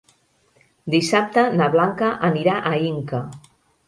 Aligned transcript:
Dissabte 0.93 1.43
na 1.59 1.67
Blanca 1.75 2.09
anirà 2.31 2.57
a 2.71 2.73
Inca. 2.87 3.21